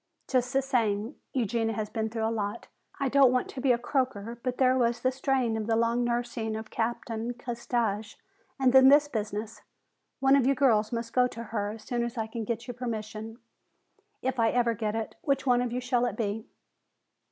[0.27, 2.65] Just the same, Eugenia has been through a lot.
[2.99, 6.03] I don't want to be a croaker, but there was the strain of the long
[6.03, 8.07] nursing of Captain Castaigne
[8.59, 9.61] and then this business.
[10.19, 12.73] One of you girls must go to her as soon as I can get you
[12.73, 13.37] permission,
[14.23, 15.15] if I ever can get it.
[15.21, 16.47] Which one of you shall it be?"